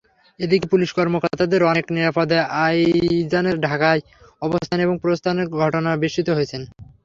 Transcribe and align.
এদিকে 0.39 0.65
পুলিশ 0.67 0.89
কর্মকর্তাদের 0.97 1.61
অনেকে 1.63 1.89
নিরাপদে 1.93 2.37
আইজানের 2.63 3.57
ঢাকায় 3.61 4.01
অবস্থান 4.41 4.77
এবং 4.81 4.95
প্রস্থানের 5.03 5.47
ঘটনায় 5.55 6.01
বিস্মিত 6.03 6.27
হয়েছেন। 6.31 6.61